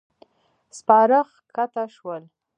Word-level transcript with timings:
سپاره 0.77 1.19
کښته 1.55 1.83
شول. 1.95 2.23